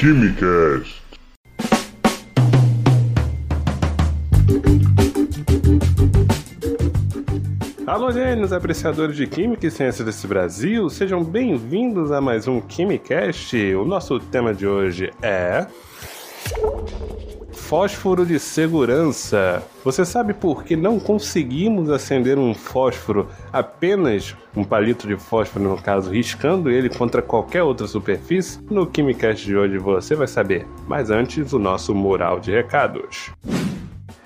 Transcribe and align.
Quimicast. 0.00 1.02
Alô, 7.86 8.10
gênios, 8.10 8.50
apreciadores 8.50 9.14
de 9.14 9.26
Química 9.26 9.66
e 9.66 9.70
Ciência 9.70 10.02
desse 10.02 10.26
Brasil, 10.26 10.88
sejam 10.88 11.22
bem-vindos 11.22 12.10
a 12.10 12.18
mais 12.18 12.48
um 12.48 12.62
Quimicast. 12.62 13.54
O 13.74 13.84
nosso 13.84 14.18
tema 14.18 14.54
de 14.54 14.66
hoje 14.66 15.12
é. 15.20 15.66
Fósforo 17.70 18.26
de 18.26 18.40
segurança. 18.40 19.62
Você 19.84 20.04
sabe 20.04 20.34
por 20.34 20.64
que 20.64 20.74
não 20.74 20.98
conseguimos 20.98 21.88
acender 21.88 22.36
um 22.36 22.52
fósforo, 22.52 23.28
apenas 23.52 24.36
um 24.56 24.64
palito 24.64 25.06
de 25.06 25.16
fósforo 25.16 25.68
no 25.68 25.80
caso, 25.80 26.10
riscando 26.10 26.68
ele 26.68 26.88
contra 26.88 27.22
qualquer 27.22 27.62
outra 27.62 27.86
superfície? 27.86 28.58
No 28.68 28.88
Quimicast 28.88 29.46
de 29.46 29.56
hoje 29.56 29.78
você 29.78 30.16
vai 30.16 30.26
saber. 30.26 30.66
Mas 30.88 31.10
antes, 31.10 31.52
o 31.52 31.60
nosso 31.60 31.94
mural 31.94 32.40
de 32.40 32.50
recados. 32.50 33.30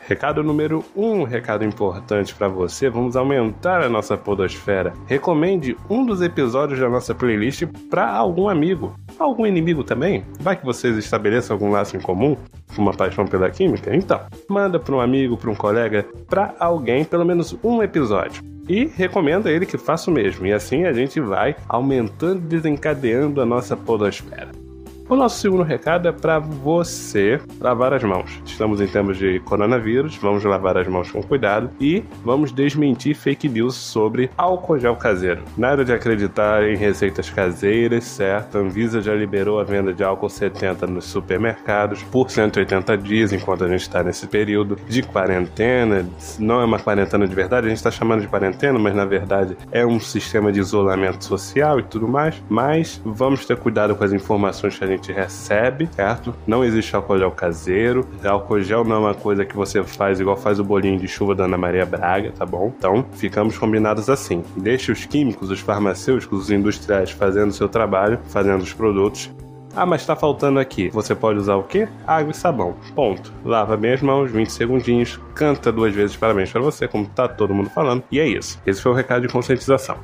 Recado 0.07 0.43
número 0.43 0.85
1, 0.95 1.03
um, 1.03 1.25
recado 1.25 1.65
importante 1.65 2.35
para 2.35 2.47
você, 2.47 2.91
vamos 2.91 3.17
aumentar 3.17 3.83
a 3.83 3.89
nossa 3.89 4.19
podosfera. 4.19 4.93
Recomende 5.07 5.75
um 5.89 6.05
dos 6.05 6.21
episódios 6.21 6.79
da 6.79 6.91
nossa 6.91 7.15
playlist 7.15 7.65
para 7.89 8.11
algum 8.11 8.47
amigo, 8.47 8.95
algum 9.19 9.47
inimigo 9.47 9.83
também. 9.83 10.23
Vai 10.39 10.57
que 10.57 10.65
vocês 10.65 10.99
estabeleçam 10.99 11.55
algum 11.55 11.71
laço 11.71 11.97
em 11.97 12.01
comum, 12.01 12.37
uma 12.77 12.93
paixão 12.93 13.27
pela 13.27 13.51
química? 13.51 13.97
Então, 13.97 14.21
manda 14.47 14.79
para 14.79 14.95
um 14.95 15.01
amigo, 15.01 15.39
para 15.39 15.51
um 15.51 15.55
colega, 15.55 16.07
para 16.29 16.55
alguém 16.59 17.03
pelo 17.03 17.25
menos 17.25 17.57
um 17.65 17.83
episódio. 17.83 18.43
E 18.69 18.85
recomenda 18.85 19.51
ele 19.51 19.65
que 19.65 19.79
faça 19.79 20.11
o 20.11 20.15
mesmo, 20.15 20.47
e 20.47 20.53
assim 20.53 20.85
a 20.85 20.93
gente 20.93 21.19
vai 21.19 21.57
aumentando 21.67 22.43
e 22.43 22.49
desencadeando 22.49 23.41
a 23.41 23.47
nossa 23.47 23.75
podosfera. 23.75 24.64
O 25.07 25.15
nosso 25.15 25.39
segundo 25.39 25.63
recado 25.63 26.09
é 26.09 26.13
para 26.13 26.39
você 26.39 27.39
lavar 27.61 27.93
as 27.93 28.03
mãos. 28.03 28.41
Estamos 28.47 28.81
em 28.81 28.87
tempos 28.87 29.19
de 29.19 29.39
coronavírus, 29.41 30.17
vamos 30.17 30.43
lavar 30.45 30.79
as 30.79 30.89
mãos 30.89 31.11
com 31.11 31.23
cuidado 31.23 31.69
e 31.79 32.03
vamos 32.25 32.51
desmentir 32.51 33.15
fake 33.15 33.47
news 33.47 33.75
sobre 33.75 34.31
álcool 34.35 34.79
gel 34.79 34.97
caseiro. 34.97 35.43
Nada 35.59 35.85
de 35.85 35.93
acreditar 35.93 36.67
em 36.67 36.75
receitas 36.75 37.29
caseiras, 37.29 38.05
certo? 38.05 38.57
A 38.57 38.63
Anvisa 38.63 39.03
já 39.03 39.15
liberou 39.15 39.61
a 39.61 39.65
venda 39.65 39.93
de 39.93 40.03
álcool 40.03 40.31
70 40.31 40.87
nos 40.87 41.05
supermercados 41.05 42.03
por 42.05 42.31
180 42.31 42.97
dias, 42.97 43.31
enquanto 43.31 43.65
a 43.65 43.69
gente 43.69 43.83
está 43.83 44.03
nesse 44.03 44.27
período 44.27 44.79
de 44.89 45.03
quarentena. 45.03 46.09
Não 46.39 46.63
é 46.63 46.65
uma 46.65 46.79
quarentena 46.79 47.29
de 47.29 47.35
verdade, 47.35 47.67
a 47.67 47.69
gente 47.69 47.77
está 47.77 47.91
chamando 47.91 48.23
de 48.23 48.29
quarentena, 48.29 48.79
mas 48.79 48.95
na 48.95 49.05
verdade 49.05 49.55
é 49.71 49.85
um 49.85 50.01
sistema 50.01 50.51
de 50.51 50.61
isolamento 50.61 51.23
social 51.23 51.79
e 51.79 51.83
tudo 51.83 52.09
mais. 52.09 52.43
Mas 52.49 53.03
vamos 53.05 53.45
ter 53.45 53.59
cuidado 53.59 53.95
com 53.95 54.03
as 54.03 54.13
informações 54.13 54.79
que 54.79 54.85
a 54.85 54.87
gente 54.87 54.94
gente 54.97 55.13
recebe, 55.13 55.89
certo? 55.93 56.35
Não 56.47 56.65
existe 56.65 56.95
álcool 56.95 57.19
gel 57.19 57.31
caseiro. 57.31 58.07
Álcool 58.25 58.61
gel 58.61 58.85
não 58.85 58.97
é 58.97 58.99
uma 58.99 59.15
coisa 59.15 59.45
que 59.45 59.57
você 59.57 59.83
faz 59.83 60.21
igual 60.21 60.37
faz 60.37 60.59
o 60.59 60.65
bolinho 60.65 60.99
de 60.99 61.09
chuva 61.09 61.35
da 61.35 61.45
Ana 61.45 61.59
Maria 61.59 61.87
Braga, 61.87 62.33
tá 62.33 62.45
bom? 62.45 62.73
Então, 62.77 63.05
ficamos 63.13 63.57
combinados 63.59 64.09
assim. 64.09 64.43
Deixe 64.57 64.91
os 64.93 65.05
químicos, 65.05 65.51
os 65.51 65.61
farmacêuticos, 65.61 66.45
os 66.45 66.51
industriais 66.51 67.11
fazendo 67.11 67.51
o 67.51 67.55
seu 67.55 67.69
trabalho, 67.69 68.19
fazendo 68.29 68.63
os 68.63 68.73
produtos 68.73 69.31
ah, 69.77 69.85
mas 69.85 70.07
tá 70.07 70.15
faltando 70.15 70.61
aqui. 70.61 70.89
Você 70.91 71.15
pode 71.15 71.39
usar 71.39 71.57
o 71.57 71.65
quê? 71.65 71.89
Água 72.07 72.31
e 72.31 72.35
sabão. 72.35 72.77
Ponto. 72.95 73.33
Lava 73.45 73.77
bem 73.77 73.93
as 73.93 74.03
mãos, 74.03 74.31
20 74.31 74.53
segundinhos, 74.53 75.19
canta 75.35 75.73
duas 75.73 75.93
vezes 75.93 76.17
parabéns 76.17 76.53
para 76.53 76.61
você, 76.61 76.87
como 76.87 77.07
tá 77.07 77.27
todo 77.27 77.55
mundo 77.55 77.71
falando. 77.71 78.05
E 78.11 78.21
é 78.21 78.27
isso. 78.27 78.61
Esse 78.65 78.81
foi 78.81 78.93
o 78.93 78.95
recado 78.95 79.27
de 79.27 79.33
conscientização. 79.33 79.99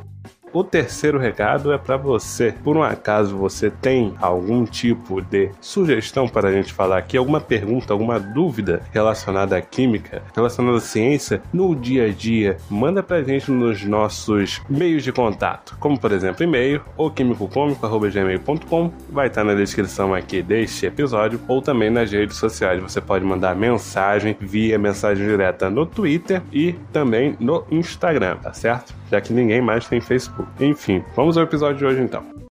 O 0.53 0.65
terceiro 0.65 1.17
recado 1.17 1.73
é 1.73 1.79
para 1.79 1.97
você. 1.97 2.53
Por 2.65 2.77
um 2.77 2.83
acaso 2.83 3.37
você 3.37 3.70
tem 3.70 4.15
algum 4.20 4.65
tipo 4.65 5.20
de 5.20 5.51
sugestão 5.61 6.29
para 6.29 6.48
a 6.48 6.53
gente 6.53 6.73
falar 6.73 6.98
aqui, 6.98 7.17
alguma 7.17 7.41
pergunta, 7.41 7.93
alguma 7.93 8.19
dúvida 8.19 8.83
relacionada 8.93 9.56
à 9.56 9.61
química, 9.61 10.22
relacionada 10.34 10.78
à 10.78 10.81
ciência 10.81 11.41
no 11.53 11.75
dia 11.77 12.06
a 12.06 12.09
dia, 12.11 12.56
manda 12.69 13.00
para 13.00 13.19
a 13.19 13.22
gente 13.22 13.49
nos 13.50 13.84
nossos 13.84 14.61
meios 14.69 15.05
de 15.05 15.12
contato, 15.12 15.77
como 15.78 15.99
por 15.99 16.11
exemplo 16.11 16.43
e-mail 16.43 16.82
ou 16.97 17.11
químicocômico@gmail.com, 17.11 18.93
vai 19.09 19.28
estar 19.28 19.44
na 19.44 19.55
descrição 19.55 20.12
aqui 20.12 20.43
deste 20.43 20.87
episódio 20.87 21.41
ou 21.47 21.62
também 21.62 21.91
nas 21.91 22.11
redes 22.11 22.37
sociais. 22.37 22.82
Você 22.82 23.00
pode 23.00 23.25
mandar 23.25 23.55
mensagem 23.55 24.37
via 24.41 24.77
mensagem 24.78 25.25
direta 25.25 25.71
no 25.71 25.87
Twitter 25.87 26.43
e 26.53 26.72
também 26.93 27.37
no 27.38 27.65
Instagram, 27.71 28.37
tá 28.37 28.53
certo? 28.53 29.00
Já 29.10 29.21
que 29.21 29.32
ninguém 29.32 29.60
mais 29.60 29.88
tem 29.88 30.00
Facebook. 30.00 30.48
Enfim, 30.65 31.03
vamos 31.16 31.37
ao 31.37 31.44
episódio 31.44 31.78
de 31.78 31.84
hoje 31.84 32.03
então. 32.03 32.50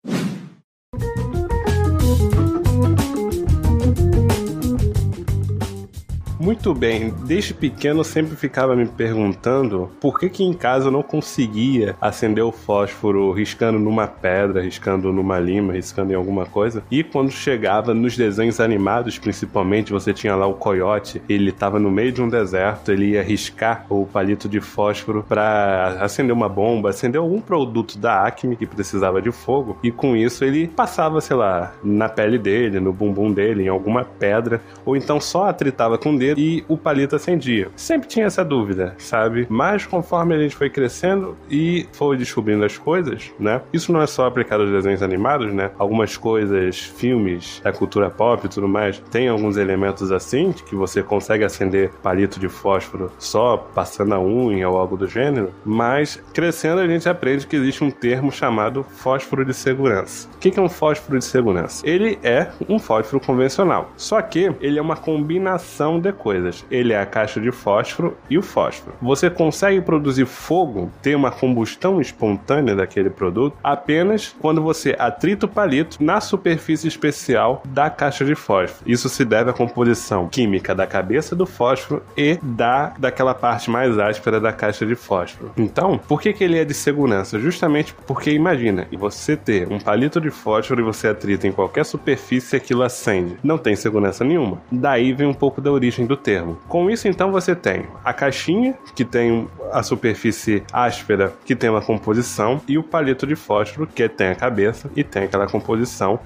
Muito 6.47 6.73
bem, 6.73 7.13
desde 7.25 7.53
pequeno 7.53 7.99
eu 7.99 8.05
sempre 8.05 8.37
ficava 8.37 8.77
me 8.77 8.87
perguntando 8.87 9.91
por 10.01 10.17
que 10.17 10.29
que 10.29 10.45
em 10.45 10.53
casa 10.53 10.87
eu 10.87 10.93
não 10.93 11.03
conseguia 11.03 11.97
acender 12.01 12.45
o 12.45 12.53
fósforo 12.53 13.33
riscando 13.33 13.81
numa 13.81 14.07
pedra, 14.07 14.63
riscando 14.63 15.13
numa 15.13 15.41
lima, 15.41 15.73
riscando 15.73 16.13
em 16.13 16.15
alguma 16.15 16.47
coisa. 16.47 16.85
E 16.89 17.03
quando 17.03 17.33
chegava 17.33 17.93
nos 17.93 18.17
desenhos 18.17 18.61
animados, 18.61 19.19
principalmente, 19.19 19.93
você 19.93 20.15
tinha 20.15 20.37
lá 20.37 20.47
o 20.47 20.55
coiote, 20.55 21.21
ele 21.29 21.51
estava 21.51 21.81
no 21.81 21.91
meio 21.91 22.13
de 22.13 22.23
um 22.23 22.29
deserto, 22.29 22.93
ele 22.93 23.15
ia 23.15 23.25
riscar 23.25 23.85
o 23.91 24.07
palito 24.07 24.49
de 24.49 24.61
fósforo 24.61 25.25
para 25.29 25.99
acender 26.01 26.33
uma 26.33 26.49
bomba, 26.49 26.91
acender 26.91 27.21
algum 27.21 27.41
produto 27.41 27.99
da 27.99 28.25
Acme 28.25 28.55
que 28.55 28.67
precisava 28.67 29.21
de 29.21 29.33
fogo, 29.33 29.77
e 29.83 29.91
com 29.91 30.15
isso 30.15 30.45
ele 30.45 30.69
passava, 30.69 31.21
sei 31.21 31.37
lá, 31.37 31.75
na 31.83 32.09
pele 32.09 32.39
dele, 32.39 32.79
no 32.79 32.93
bumbum 32.93 33.33
dele, 33.33 33.65
em 33.65 33.69
alguma 33.69 34.05
pedra, 34.05 34.61
ou 34.85 34.97
então 34.97 35.21
só 35.21 35.49
atritava 35.49 35.99
com 35.99 36.15
o 36.15 36.17
dedo 36.17 36.36
e 36.37 36.65
o 36.69 36.77
palito 36.77 37.17
acendia. 37.17 37.71
Sempre 37.75 38.09
tinha 38.09 38.27
essa 38.27 38.45
dúvida, 38.45 38.95
sabe? 38.99 39.47
Mas 39.49 39.87
conforme 39.87 40.35
a 40.35 40.39
gente 40.39 40.55
foi 40.55 40.69
crescendo 40.69 41.37
e 41.51 41.87
foi 41.93 42.17
descobrindo 42.17 42.65
as 42.65 42.77
coisas, 42.77 43.33
né? 43.39 43.63
Isso 43.73 43.93
não 43.93 44.03
é 44.03 44.07
só 44.07 44.27
aplicado 44.27 44.63
aos 44.63 44.73
desenhos 44.73 45.03
animados, 45.03 45.53
né? 45.53 45.71
Algumas 45.79 46.17
coisas, 46.17 46.79
filmes 46.81 47.61
da 47.65 47.73
cultura 47.73 48.11
pop 48.11 48.45
e 48.45 48.49
tudo 48.49 48.69
mais, 48.69 48.99
tem 49.11 49.29
alguns 49.29 49.57
elementos 49.57 50.13
assim, 50.13 50.53
que 50.53 50.75
você 50.75 51.03
consegue 51.03 51.45
acender 51.45 51.91
palito 52.03 52.39
de 52.39 52.49
fósforo 52.49 53.11
só 53.19 53.57
passando 53.57 54.15
a 54.15 54.21
unha 54.21 54.69
ou 54.69 54.77
algo 54.77 54.97
do 54.97 55.07
gênero, 55.07 55.53
mas 55.65 56.23
crescendo 56.33 56.81
a 56.81 56.87
gente 56.87 57.09
aprende 57.09 57.47
que 57.47 57.57
existe 57.57 57.83
um 57.83 57.91
termo 57.91 58.31
chamado 58.31 58.85
fósforo 58.85 59.45
de 59.45 59.55
segurança. 59.55 60.29
O 60.35 60.39
que 60.39 60.59
é 60.59 60.63
um 60.63 60.69
fósforo 60.69 61.19
de 61.19 61.25
segurança? 61.25 61.89
Ele 61.89 62.19
é 62.23 62.49
um 62.69 62.79
fósforo 62.79 63.25
convencional, 63.25 63.91
só 63.97 64.21
que 64.21 64.53
ele 64.61 64.79
é 64.79 64.83
uma 64.83 64.97
combinação 64.97 66.01
de 66.01 66.13
coisas. 66.17 66.65
Ele 66.71 66.93
é 66.93 67.01
a 67.01 67.07
caixa 67.07 67.41
de 67.41 67.51
fósforo 67.51 68.17
e 68.29 68.37
o 68.37 68.43
fósforo. 68.43 68.97
Você 69.01 69.31
consegue 69.31 69.81
produzir 69.81 70.27
fogo, 70.27 70.91
ter 71.03 71.15
uma 71.15 71.31
combustão 71.31 72.01
espontânea 72.01 72.75
daquele 72.75 73.11
produto, 73.11 73.57
apenas 73.63 74.35
quando 74.41 74.63
você 74.63 74.97
atrita 74.99 75.47
o 75.47 75.49
palito 75.49 76.03
na 76.03 76.21
superfície 76.21 76.89
especial 76.89 77.63
da 77.65 77.89
caixa 77.89 78.25
de 78.25 78.35
fósforo. 78.35 78.91
Isso 78.91 79.09
se 79.09 79.25
deve 79.25 79.51
à 79.51 79.53
composição 79.53 80.29
química 80.29 80.75
da 80.75 80.87
cabeça 80.87 81.37
do 81.37 81.47
fósforo 81.47 82.03
e 82.17 82.39
da 82.43 82.95
daquela 82.99 83.35
parte 83.35 83.71
mais 83.71 83.99
áspera 83.99 84.41
da 84.41 84.53
caixa 84.53 84.87
de 84.87 84.95
fósforo. 84.95 85.53
Então, 85.57 85.99
por 85.99 86.21
que, 86.21 86.33
que 86.33 86.43
ele 86.43 86.59
é 86.59 86.65
de 86.65 86.75
segurança? 86.75 87.39
Justamente 87.39 87.95
porque 88.07 88.31
imagina, 88.31 88.87
você 88.97 89.37
ter 89.37 89.71
um 89.71 89.79
palito 89.79 90.21
de 90.21 90.31
fósforo 90.31 90.81
e 90.81 90.85
você 90.85 91.09
atrita 91.09 91.47
em 91.47 91.53
qualquer 91.53 91.85
superfície 91.85 92.57
aquilo 92.57 92.83
acende. 92.83 93.37
Não 93.43 93.59
tem 93.59 93.77
segurança 93.77 94.25
nenhuma. 94.25 94.61
Daí 94.71 95.13
vem 95.13 95.27
um 95.27 95.35
pouco 95.35 95.61
da 95.61 95.71
origem 95.71 96.06
do 96.07 96.17
termo. 96.17 96.59
Com 96.69 96.91
isso, 96.91 97.09
então, 97.09 97.31
você 97.31 97.55
tem 97.55 97.87
a 98.05 98.13
caixinha, 98.13 98.75
que 98.95 99.05
tem 99.05 99.49
a 99.73 99.83
superfície 99.83 100.63
áspera, 100.73 101.33
que 101.45 101.55
tem 101.55 101.71
uma 101.71 101.83
composição, 101.83 102.61
e 102.69 102.79
o 102.79 102.83
palito 102.83 103.27
de 103.27 103.37
fósforo, 103.37 103.87
que 103.87 104.09
tem 104.09 104.29
a 104.29 104.35
cabeça 104.35 104.91
e 104.97 105.03
tem 105.03 105.25
aquela 105.25 105.47
composição. 105.47 106.19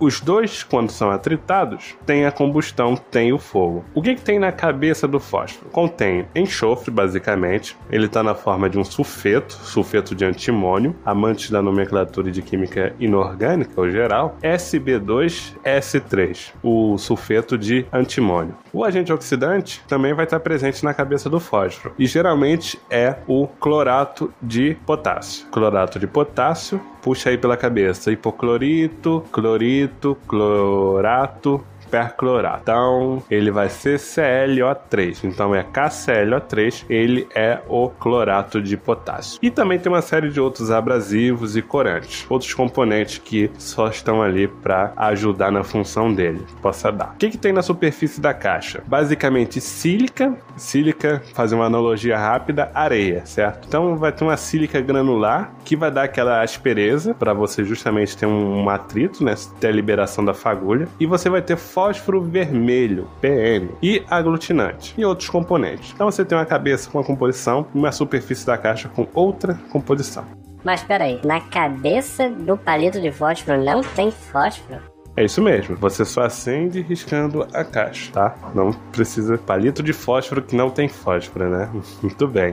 Os 0.00 0.18
dois, 0.18 0.62
quando 0.62 0.90
são 0.90 1.10
atritados, 1.10 1.94
têm 2.06 2.24
a 2.24 2.32
combustão, 2.32 2.96
tem 2.96 3.34
o 3.34 3.38
fogo. 3.38 3.84
O 3.94 4.00
que, 4.00 4.14
que 4.14 4.22
tem 4.22 4.38
na 4.38 4.50
cabeça 4.50 5.06
do 5.06 5.20
fósforo? 5.20 5.70
Contém 5.70 6.26
enxofre, 6.34 6.90
basicamente. 6.90 7.76
Ele 7.90 8.06
está 8.06 8.22
na 8.22 8.34
forma 8.34 8.70
de 8.70 8.78
um 8.78 8.84
sulfeto, 8.84 9.52
sulfeto 9.52 10.14
de 10.14 10.24
antimônio, 10.24 10.96
amantes 11.04 11.50
da 11.50 11.60
nomenclatura 11.60 12.30
de 12.30 12.40
química 12.40 12.94
inorgânica, 12.98 13.72
ou 13.76 13.90
geral, 13.90 14.38
SB2S3, 14.42 16.52
o 16.62 16.96
sulfeto 16.96 17.58
de 17.58 17.84
antimônio. 17.92 18.56
O 18.72 18.82
agente 18.82 19.12
oxidante 19.12 19.82
também 19.86 20.14
vai 20.14 20.24
estar 20.24 20.40
presente 20.40 20.82
na 20.82 20.94
cabeça 20.94 21.28
do 21.28 21.38
fósforo, 21.38 21.94
e 21.98 22.06
geralmente 22.06 22.80
é 22.88 23.16
o 23.26 23.46
clorato 23.46 24.32
de 24.40 24.78
potássio. 24.86 25.46
Clorato 25.48 25.98
de 25.98 26.06
potássio 26.06 26.80
puxa 27.02 27.30
aí 27.30 27.38
pela 27.38 27.56
cabeça. 27.56 28.12
Hipoclorito, 28.12 29.24
clorito, 29.32 30.16
clorato, 30.26 31.64
perclorato. 31.90 32.60
Então, 32.62 33.22
ele 33.30 33.50
vai 33.50 33.68
ser 33.68 33.98
ClO3. 33.98 35.24
Então, 35.24 35.54
é 35.54 35.62
KClO3, 35.62 36.84
ele 36.88 37.26
é 37.34 37.60
o 37.68 37.88
clorato 37.88 38.60
de 38.60 38.76
potássio. 38.76 39.38
E 39.42 39.50
também 39.50 39.78
tem 39.78 39.90
uma 39.90 40.02
série 40.02 40.30
de 40.30 40.40
outros 40.40 40.70
abrasivos 40.70 41.56
e 41.56 41.62
corantes, 41.62 42.26
outros 42.28 42.54
componentes 42.54 43.18
que 43.18 43.50
só 43.58 43.88
estão 43.88 44.22
ali 44.22 44.48
para 44.48 44.92
ajudar 44.96 45.50
na 45.50 45.62
função 45.64 46.12
dele. 46.12 46.44
Possa 46.62 46.90
dar. 46.90 47.12
O 47.14 47.16
que, 47.16 47.30
que 47.30 47.38
tem 47.38 47.52
na 47.52 47.62
superfície 47.62 48.20
da 48.20 48.32
caixa? 48.34 48.82
Basicamente 48.86 49.60
sílica, 49.60 50.36
sílica, 50.56 51.22
fazer 51.34 51.54
uma 51.54 51.66
analogia 51.66 52.18
rápida, 52.18 52.70
areia, 52.74 53.24
certo? 53.24 53.66
Então 53.66 53.96
vai 53.96 54.12
ter 54.12 54.24
uma 54.24 54.36
sílica 54.36 54.80
granular 54.80 55.52
que 55.64 55.76
vai 55.76 55.90
dar 55.90 56.04
aquela 56.04 56.42
aspereza 56.42 57.14
para 57.14 57.32
você 57.32 57.64
justamente 57.64 58.16
ter 58.16 58.26
um, 58.26 58.64
um 58.64 58.70
atrito, 58.70 59.24
né? 59.24 59.34
Ter 59.58 59.68
a 59.68 59.72
liberação 59.72 60.24
da 60.24 60.34
fagulha. 60.34 60.88
E 60.98 61.06
você 61.06 61.28
vai 61.28 61.42
ter 61.42 61.56
fósforo 61.80 62.20
vermelho, 62.22 63.08
PN, 63.22 63.70
e 63.82 64.04
aglutinante 64.10 64.94
e 64.98 65.02
outros 65.02 65.30
componentes. 65.30 65.92
Então 65.94 66.10
você 66.10 66.26
tem 66.26 66.36
uma 66.36 66.44
cabeça 66.44 66.90
com 66.90 66.98
uma 66.98 67.04
composição 67.04 67.66
e 67.74 67.78
uma 67.78 67.90
superfície 67.90 68.44
da 68.44 68.58
caixa 68.58 68.86
com 68.90 69.08
outra 69.14 69.58
composição. 69.70 70.26
Mas 70.62 70.82
peraí, 70.82 71.18
na 71.24 71.40
cabeça 71.40 72.28
do 72.28 72.54
palito 72.54 73.00
de 73.00 73.10
fósforo 73.10 73.64
não 73.64 73.80
tem 73.80 74.10
fósforo? 74.10 74.78
É 75.16 75.24
isso 75.24 75.40
mesmo, 75.40 75.74
você 75.74 76.04
só 76.04 76.24
acende 76.24 76.82
riscando 76.82 77.48
a 77.54 77.64
caixa, 77.64 78.12
tá? 78.12 78.36
Não 78.54 78.72
precisa 78.92 79.38
palito 79.38 79.82
de 79.82 79.94
fósforo 79.94 80.42
que 80.42 80.54
não 80.54 80.68
tem 80.68 80.86
fósforo, 80.86 81.48
né? 81.48 81.70
Muito 82.02 82.28
bem. 82.28 82.52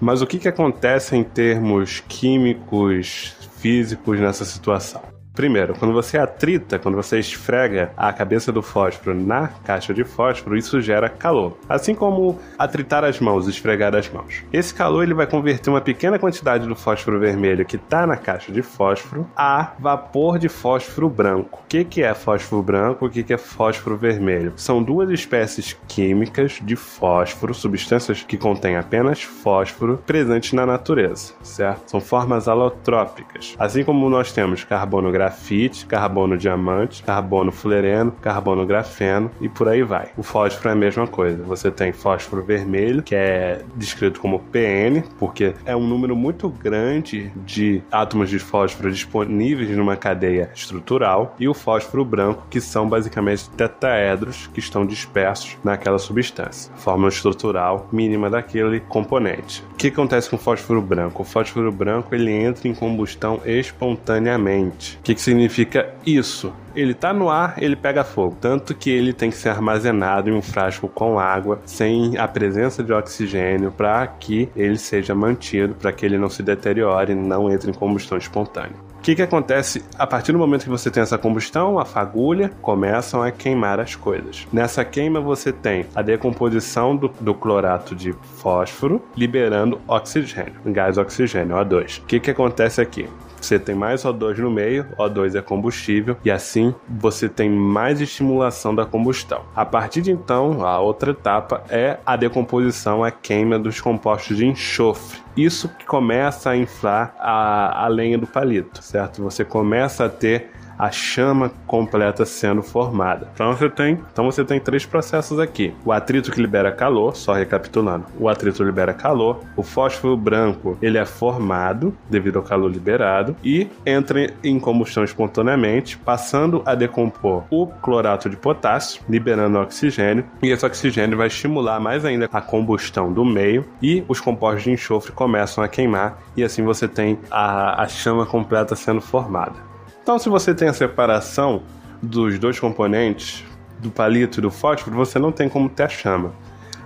Mas 0.00 0.22
o 0.22 0.26
que, 0.26 0.38
que 0.38 0.48
acontece 0.48 1.14
em 1.14 1.22
termos 1.22 2.02
químicos, 2.08 3.36
físicos 3.60 4.18
nessa 4.18 4.44
situação? 4.44 5.19
Primeiro, 5.40 5.74
quando 5.74 5.94
você 5.94 6.18
atrita, 6.18 6.78
quando 6.78 6.96
você 6.96 7.18
esfrega 7.18 7.94
a 7.96 8.12
cabeça 8.12 8.52
do 8.52 8.60
fósforo 8.60 9.18
na 9.18 9.48
caixa 9.48 9.94
de 9.94 10.04
fósforo, 10.04 10.54
isso 10.54 10.82
gera 10.82 11.08
calor. 11.08 11.56
Assim 11.66 11.94
como 11.94 12.38
atritar 12.58 13.06
as 13.06 13.18
mãos, 13.18 13.48
esfregar 13.48 13.96
as 13.96 14.06
mãos. 14.10 14.44
Esse 14.52 14.74
calor 14.74 15.02
ele 15.02 15.14
vai 15.14 15.26
converter 15.26 15.70
uma 15.70 15.80
pequena 15.80 16.18
quantidade 16.18 16.68
do 16.68 16.76
fósforo 16.76 17.18
vermelho 17.18 17.64
que 17.64 17.76
está 17.76 18.06
na 18.06 18.18
caixa 18.18 18.52
de 18.52 18.60
fósforo 18.60 19.26
a 19.34 19.72
vapor 19.78 20.38
de 20.38 20.50
fósforo 20.50 21.08
branco. 21.08 21.60
O 21.64 21.66
que, 21.66 21.84
que 21.86 22.02
é 22.02 22.12
fósforo 22.12 22.62
branco? 22.62 23.06
O 23.06 23.10
que, 23.10 23.22
que 23.22 23.32
é 23.32 23.38
fósforo 23.38 23.96
vermelho? 23.96 24.52
São 24.56 24.82
duas 24.82 25.08
espécies 25.08 25.74
químicas 25.88 26.58
de 26.62 26.76
fósforo, 26.76 27.54
substâncias 27.54 28.22
que 28.22 28.36
contêm 28.36 28.76
apenas 28.76 29.22
fósforo 29.22 30.02
presentes 30.06 30.52
na 30.52 30.66
natureza, 30.66 31.32
certo? 31.42 31.92
São 31.92 31.98
formas 31.98 32.46
alotrópicas. 32.46 33.56
Assim 33.58 33.82
como 33.82 34.10
nós 34.10 34.32
temos 34.32 34.64
carbono 34.64 35.10
grafeno 35.10 35.29
grafite, 35.30 35.86
carbono 35.86 36.36
diamante, 36.36 37.02
carbono 37.02 37.52
fulereno, 37.52 38.10
carbono 38.20 38.66
grafeno 38.66 39.30
e 39.40 39.48
por 39.48 39.68
aí 39.68 39.82
vai. 39.82 40.08
O 40.16 40.22
fósforo 40.22 40.68
é 40.68 40.72
a 40.72 40.76
mesma 40.76 41.06
coisa. 41.06 41.42
Você 41.44 41.70
tem 41.70 41.92
fósforo 41.92 42.42
vermelho, 42.42 43.02
que 43.02 43.14
é 43.14 43.62
descrito 43.76 44.20
como 44.20 44.40
PN, 44.40 45.02
porque 45.18 45.54
é 45.64 45.76
um 45.76 45.86
número 45.86 46.16
muito 46.16 46.48
grande 46.48 47.30
de 47.46 47.82
átomos 47.92 48.28
de 48.28 48.38
fósforo 48.38 48.90
disponíveis 48.90 49.70
numa 49.76 49.96
cadeia 49.96 50.50
estrutural, 50.54 51.36
e 51.38 51.48
o 51.48 51.54
fósforo 51.54 52.04
branco, 52.04 52.46
que 52.50 52.60
são 52.60 52.88
basicamente 52.88 53.48
tetraedros 53.50 54.48
que 54.52 54.58
estão 54.58 54.84
dispersos 54.84 55.56
naquela 55.62 55.98
substância. 55.98 56.72
Fórmula 56.76 57.08
estrutural 57.08 57.88
mínima 57.92 58.28
daquele 58.28 58.80
componente. 58.80 59.62
O 59.72 59.76
que 59.76 59.88
acontece 59.88 60.28
com 60.28 60.36
o 60.36 60.38
fósforo 60.38 60.82
branco? 60.82 61.22
O 61.22 61.24
fósforo 61.24 61.70
branco 61.70 62.14
ele 62.14 62.32
entra 62.32 62.66
em 62.66 62.74
combustão 62.74 63.40
espontaneamente. 63.44 64.98
O 64.98 65.02
que, 65.02 65.19
que 65.20 65.24
significa 65.24 65.92
isso? 66.06 66.50
Ele 66.74 66.94
tá 66.94 67.12
no 67.12 67.28
ar, 67.28 67.62
ele 67.62 67.76
pega 67.76 68.02
fogo. 68.02 68.36
Tanto 68.40 68.74
que 68.74 68.88
ele 68.88 69.12
tem 69.12 69.28
que 69.28 69.36
ser 69.36 69.50
armazenado 69.50 70.30
em 70.30 70.32
um 70.32 70.40
frasco 70.40 70.88
com 70.88 71.18
água, 71.18 71.60
sem 71.66 72.16
a 72.16 72.26
presença 72.26 72.82
de 72.82 72.90
oxigênio, 72.90 73.70
para 73.70 74.06
que 74.06 74.48
ele 74.56 74.78
seja 74.78 75.14
mantido, 75.14 75.74
para 75.74 75.92
que 75.92 76.06
ele 76.06 76.16
não 76.16 76.30
se 76.30 76.42
deteriore, 76.42 77.14
não 77.14 77.52
entre 77.52 77.70
em 77.70 77.74
combustão 77.74 78.16
espontânea. 78.16 78.76
O 78.98 79.02
que, 79.02 79.14
que 79.14 79.22
acontece 79.22 79.84
a 79.98 80.06
partir 80.06 80.32
do 80.32 80.38
momento 80.38 80.64
que 80.64 80.70
você 80.70 80.90
tem 80.90 81.02
essa 81.02 81.18
combustão, 81.18 81.78
a 81.78 81.84
fagulha 81.84 82.50
começam 82.62 83.22
a 83.22 83.30
queimar 83.30 83.80
as 83.80 83.94
coisas. 83.94 84.46
Nessa 84.52 84.84
queima 84.84 85.20
você 85.20 85.52
tem 85.52 85.86
a 85.94 86.02
decomposição 86.02 86.96
do, 86.96 87.08
do 87.20 87.34
clorato 87.34 87.94
de 87.94 88.12
fósforo 88.36 89.02
liberando 89.16 89.80
oxigênio, 89.88 90.54
gás 90.66 90.96
oxigênio, 90.96 91.56
O2. 91.56 92.00
O 92.00 92.04
que, 92.06 92.20
que 92.20 92.30
acontece 92.30 92.80
aqui? 92.80 93.08
Você 93.40 93.58
tem 93.58 93.74
mais 93.74 94.02
O2 94.02 94.38
no 94.38 94.50
meio, 94.50 94.86
O2 94.98 95.34
é 95.34 95.42
combustível, 95.42 96.16
e 96.24 96.30
assim 96.30 96.74
você 96.88 97.28
tem 97.28 97.48
mais 97.48 98.00
estimulação 98.00 98.74
da 98.74 98.84
combustão. 98.84 99.42
A 99.54 99.64
partir 99.64 100.02
de 100.02 100.10
então, 100.10 100.64
a 100.64 100.78
outra 100.78 101.12
etapa 101.12 101.64
é 101.68 101.98
a 102.04 102.16
decomposição, 102.16 103.02
a 103.02 103.10
queima 103.10 103.58
dos 103.58 103.80
compostos 103.80 104.36
de 104.36 104.46
enxofre. 104.46 105.20
Isso 105.36 105.68
que 105.68 105.86
começa 105.86 106.50
a 106.50 106.56
inflar 106.56 107.14
a, 107.18 107.84
a 107.84 107.88
lenha 107.88 108.18
do 108.18 108.26
palito, 108.26 108.82
certo? 108.82 109.22
Você 109.22 109.44
começa 109.44 110.04
a 110.04 110.08
ter 110.08 110.50
a 110.80 110.90
chama 110.90 111.52
completa 111.66 112.24
sendo 112.24 112.62
formada. 112.62 113.28
Então 113.34 113.52
você 113.54 113.68
tem, 113.68 114.00
então 114.12 114.24
você 114.24 114.42
tem 114.44 114.58
três 114.58 114.86
processos 114.86 115.38
aqui. 115.38 115.74
O 115.84 115.92
atrito 115.92 116.32
que 116.32 116.40
libera 116.40 116.72
calor, 116.72 117.14
só 117.14 117.34
recapitulando. 117.34 118.06
O 118.18 118.28
atrito 118.28 118.64
libera 118.64 118.94
calor, 118.94 119.40
o 119.56 119.62
fósforo 119.62 120.16
branco, 120.16 120.78
ele 120.80 120.96
é 120.96 121.04
formado 121.04 121.94
devido 122.08 122.38
ao 122.38 122.42
calor 122.42 122.70
liberado 122.70 123.36
e 123.44 123.68
entra 123.84 124.32
em 124.42 124.58
combustão 124.58 125.04
espontaneamente, 125.04 125.98
passando 125.98 126.62
a 126.64 126.74
decompor 126.74 127.44
o 127.50 127.66
clorato 127.66 128.30
de 128.30 128.36
potássio, 128.36 129.02
liberando 129.08 129.58
oxigênio, 129.58 130.24
e 130.42 130.50
esse 130.50 130.64
oxigênio 130.64 131.18
vai 131.18 131.26
estimular 131.26 131.78
mais 131.78 132.04
ainda 132.04 132.28
a 132.32 132.40
combustão 132.40 133.12
do 133.12 133.24
meio 133.24 133.66
e 133.82 134.02
os 134.08 134.20
compostos 134.20 134.64
de 134.64 134.70
enxofre 134.70 135.12
começam 135.12 135.62
a 135.62 135.68
queimar 135.68 136.18
e 136.36 136.42
assim 136.42 136.62
você 136.62 136.88
tem 136.88 137.18
a, 137.30 137.82
a 137.82 137.88
chama 137.88 138.24
completa 138.24 138.74
sendo 138.74 139.00
formada. 139.00 139.69
Então, 140.10 140.18
se 140.18 140.28
você 140.28 140.52
tem 140.52 140.66
a 140.66 140.72
separação 140.72 141.62
dos 142.02 142.36
dois 142.36 142.58
componentes, 142.58 143.44
do 143.78 143.92
palito 143.92 144.40
e 144.40 144.42
do 144.42 144.50
fósforo, 144.50 144.96
você 144.96 145.20
não 145.20 145.30
tem 145.30 145.48
como 145.48 145.68
ter 145.68 145.84
a 145.84 145.88
chama. 145.88 146.32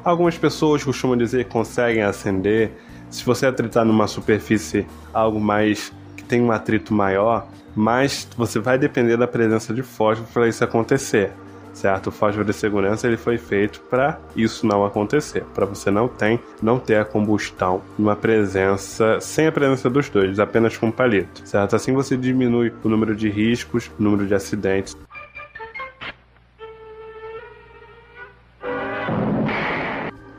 Algumas 0.04 0.36
pessoas 0.36 0.84
costumam 0.84 1.16
dizer 1.16 1.44
que 1.44 1.50
conseguem 1.50 2.02
acender. 2.02 2.72
Se 3.08 3.24
você 3.24 3.46
atritar 3.46 3.82
numa 3.82 4.06
superfície 4.06 4.86
algo 5.10 5.40
mais 5.40 5.90
que 6.14 6.22
tem 6.22 6.42
um 6.42 6.52
atrito 6.52 6.92
maior, 6.92 7.48
mas 7.74 8.28
você 8.36 8.58
vai 8.58 8.76
depender 8.76 9.16
da 9.16 9.26
presença 9.26 9.72
de 9.72 9.82
fósforo 9.82 10.28
para 10.30 10.46
isso 10.46 10.62
acontecer 10.62 11.32
certo? 11.74 12.06
O 12.06 12.12
fósforo 12.12 12.44
de 12.44 12.52
segurança 12.52 13.06
ele 13.06 13.16
foi 13.16 13.36
feito 13.36 13.80
para 13.90 14.18
isso 14.34 14.66
não 14.66 14.84
acontecer, 14.84 15.44
para 15.54 15.66
você 15.66 15.90
não 15.90 16.08
ter, 16.08 16.40
não 16.62 16.78
ter 16.78 16.96
a 16.96 17.04
combustão 17.04 17.82
numa 17.98 18.16
presença 18.16 19.18
sem 19.20 19.46
a 19.46 19.52
presença 19.52 19.90
dos 19.90 20.08
dois, 20.08 20.38
apenas 20.38 20.76
com 20.76 20.90
palito, 20.90 21.46
certo? 21.46 21.76
Assim 21.76 21.92
você 21.92 22.16
diminui 22.16 22.72
o 22.82 22.88
número 22.88 23.14
de 23.14 23.28
riscos, 23.28 23.90
o 23.98 24.02
número 24.02 24.26
de 24.26 24.34
acidentes. 24.34 24.96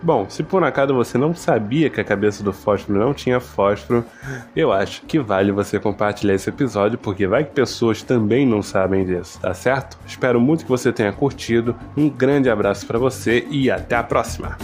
Bom, 0.05 0.29
se 0.29 0.43
por 0.43 0.63
acaso 0.63 0.93
você 0.93 1.17
não 1.17 1.33
sabia 1.33 1.89
que 1.89 1.99
a 1.99 2.03
cabeça 2.03 2.43
do 2.43 2.53
fósforo 2.53 2.99
não 2.99 3.11
tinha 3.11 3.39
fósforo, 3.39 4.05
eu 4.55 4.71
acho 4.71 5.01
que 5.01 5.17
vale 5.17 5.51
você 5.51 5.79
compartilhar 5.79 6.35
esse 6.35 6.47
episódio, 6.47 6.95
porque 6.99 7.25
vai 7.25 7.43
que 7.43 7.49
pessoas 7.49 8.03
também 8.03 8.45
não 8.45 8.61
sabem 8.61 9.03
disso, 9.03 9.39
tá 9.41 9.51
certo? 9.55 9.97
Espero 10.05 10.39
muito 10.39 10.63
que 10.63 10.69
você 10.69 10.93
tenha 10.93 11.11
curtido. 11.11 11.75
Um 11.97 12.07
grande 12.07 12.51
abraço 12.51 12.85
para 12.85 12.99
você 12.99 13.47
e 13.49 13.71
até 13.71 13.95
a 13.95 14.03
próxima. 14.03 14.55